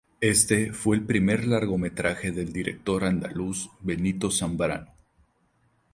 [0.19, 4.87] Éste fue el primer largometraje del director andaluz Benito Zambrano.